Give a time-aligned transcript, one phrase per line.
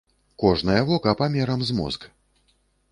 [0.43, 2.11] Кожнае вока памерам з мозг.